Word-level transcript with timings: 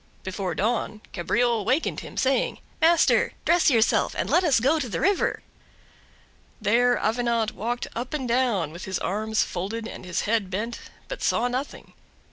Before 0.23 0.55
dawn 0.55 1.01
Cabriole 1.13 1.63
wakened 1.63 1.99
him, 1.99 2.17
saying: 2.17 2.57
"Master, 2.81 3.33
dress 3.45 3.69
yourself 3.69 4.15
and 4.17 4.31
let 4.31 4.43
us 4.43 4.59
go 4.59 4.79
to 4.79 4.89
the 4.89 4.99
river." 4.99 5.43
There 6.59 6.97
Avenant 6.97 7.51
walked 7.51 7.85
up 7.95 8.11
and 8.11 8.27
down, 8.27 8.71
with 8.71 8.85
his 8.85 8.97
arms 8.97 9.43
folded 9.43 9.87
and 9.87 10.03
his 10.03 10.21
head 10.21 10.49
bent, 10.49 10.79
but 11.07 11.21
saw 11.21 11.47
nothing. 11.47 11.93